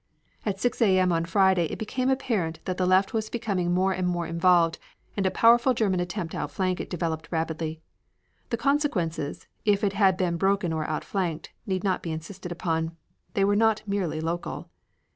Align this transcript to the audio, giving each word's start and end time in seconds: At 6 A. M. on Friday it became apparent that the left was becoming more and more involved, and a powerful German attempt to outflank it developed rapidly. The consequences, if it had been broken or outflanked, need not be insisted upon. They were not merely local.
At 0.47 0.59
6 0.59 0.81
A. 0.81 0.97
M. 0.97 1.11
on 1.11 1.25
Friday 1.25 1.65
it 1.65 1.77
became 1.77 2.09
apparent 2.09 2.59
that 2.65 2.77
the 2.77 2.87
left 2.87 3.13
was 3.13 3.29
becoming 3.29 3.71
more 3.71 3.91
and 3.93 4.07
more 4.07 4.25
involved, 4.25 4.79
and 5.15 5.27
a 5.27 5.29
powerful 5.29 5.75
German 5.75 5.99
attempt 5.99 6.31
to 6.31 6.39
outflank 6.39 6.79
it 6.79 6.89
developed 6.89 7.27
rapidly. 7.31 7.81
The 8.49 8.57
consequences, 8.57 9.45
if 9.63 9.83
it 9.83 9.93
had 9.93 10.17
been 10.17 10.37
broken 10.37 10.73
or 10.73 10.89
outflanked, 10.89 11.51
need 11.67 11.83
not 11.83 12.01
be 12.01 12.11
insisted 12.11 12.51
upon. 12.51 12.97
They 13.35 13.45
were 13.45 13.55
not 13.55 13.83
merely 13.85 14.19
local. 14.19 14.71